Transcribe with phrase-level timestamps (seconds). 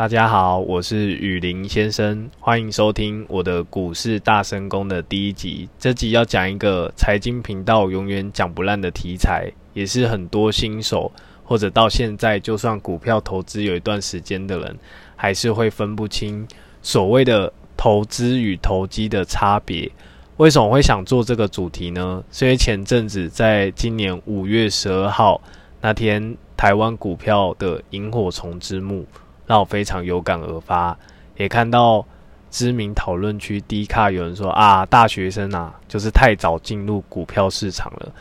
[0.00, 5.68] 大家好，我是雨林先生，欢迎收听我的股市大神功的第一集。
[5.78, 11.12] 这集要讲一个财经频道永远讲不烂的题材，也是很多新手
[11.44, 14.74] 或者到现在就算股票投资有一段时间的人，
[15.16, 16.48] 还是会分不清
[16.80, 19.92] 所谓的投资与投机的差别。
[20.38, 22.24] 为什么会想做这个主题呢？
[22.32, 25.38] 是因为前阵子在今年五月十二号
[25.82, 29.04] 那天，台湾股票的萤火虫之墓。
[29.50, 30.96] 让我非常有感而发，
[31.36, 32.06] 也看到
[32.52, 38.12] 知名讨论区低卡有人说啊，大学生啊，就是太早进入股票市场了。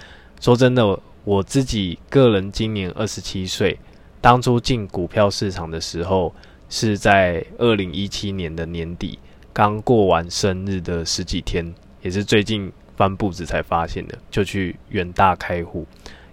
[0.42, 3.78] 说真的，我自己个人今年二十七岁，
[4.20, 6.34] 当初进股票市场的时候
[6.68, 9.20] 是在二零一七年的年底，
[9.54, 15.86] 刚过完生日的十几天，也是最近翻簿子才发现的，就去远大开户，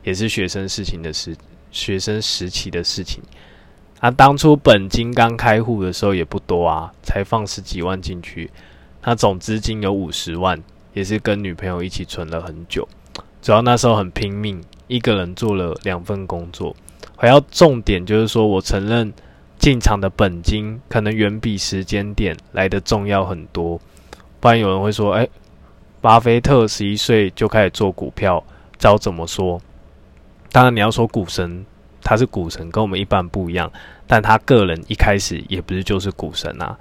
[0.02, 1.36] 也是学生事情的时，
[1.70, 3.22] 学生时期的事情。
[3.98, 8.50] 他当初本金刚开户的时候也不多啊，才放十几万进去。
[9.00, 12.86] 他总资金有五十万，也是跟女朋友一起存了很久。
[13.40, 16.76] 主要那时候很拼命，一个人做了两份工作。
[17.16, 19.12] 还要重点就是说，我承认
[19.58, 23.80] 进场的本金可能远比时间点来的重要很多。
[24.40, 25.26] 不然有人会说：“哎，
[26.02, 28.44] 巴菲特十一岁就开始做股票，
[28.78, 29.60] 知怎么说？”
[30.52, 31.64] 当然你要说股神。
[32.08, 33.68] 他是股神，跟我们一般不一样，
[34.06, 36.78] 但他个人一开始也不是就是股神啊。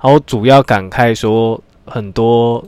[0.00, 2.64] 然后主要感慨说，很多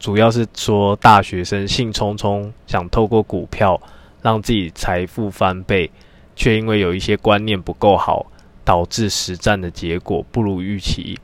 [0.00, 3.80] 主要是说大学生兴冲冲想透过股票
[4.22, 5.88] 让自己财富翻倍，
[6.34, 8.26] 却因为有一些观念不够好，
[8.64, 11.16] 导致实战的结果不如预期。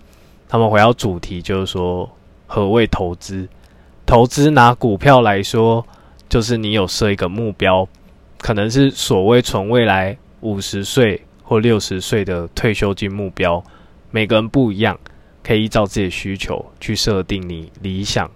[0.49, 2.09] 他们回到主题，就是说
[2.47, 3.49] 何谓投资？
[4.07, 5.85] 投资拿股票来说，
[6.29, 7.89] 就是你有设一个目标。
[8.43, 13.63] 可能是所谓存未来五十岁或六十岁的退休金目标，
[14.11, 14.99] 每个人不一样，
[15.45, 18.29] 可以依照自己的需求去设定你理想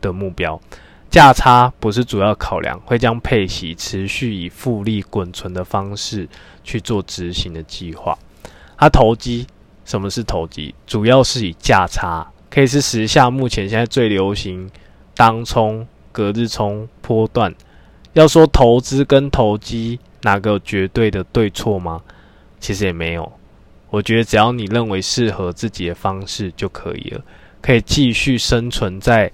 [0.00, 0.58] 的目标。
[1.10, 6.26] 价差不是主要考量，会将配息持续以复利滚存的方式
[6.64, 8.18] 去做执行的计划。
[8.78, 9.46] 它投机，
[9.84, 10.74] 什么是投机？
[10.86, 14.70] 主要是以价差，可以是时下目前现在最流行
[15.14, 17.54] 当冲、隔日冲、波段。
[18.14, 22.00] 要说投资跟投机哪个绝对的对错吗？
[22.58, 23.32] 其实也没有。
[23.90, 27.22] 我觉得只要你认为适合自己的方式就可以了，
[27.62, 29.30] 可以继续生存在，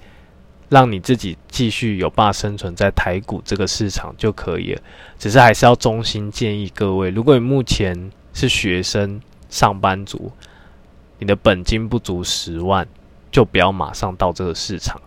[0.68, 4.80] 让你自己继续有办法生存在台股这个市场就可以了。
[5.18, 10.30] 只是还是要衷心建议各位，如果你目前是学生、上班族，
[11.18, 12.86] 你的本金不足十万，
[13.32, 15.00] 就不要马上到这个市场。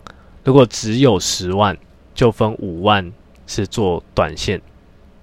[0.43, 1.77] 如果只有十万，
[2.15, 3.13] 就分五万。
[3.47, 4.61] 是做短线，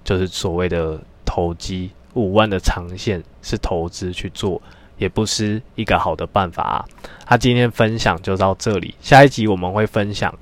[0.03, 4.61] 就是所谓的投机，五万的长线是投资去做，
[4.97, 6.85] 也不是一个好的办法啊。
[7.25, 10.33] 他今天分享就到这里，下一集我们会分享，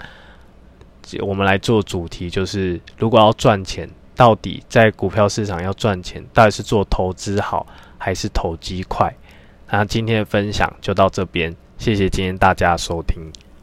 [1.19, 7.67] 我们来做主题，就是如果要赚钱，到底在股票市场要赚钱，到底是做投资好
[7.97, 9.13] 还是投机快？
[9.69, 13.31] 那今天的分享就到这边，谢谢今天大家收听。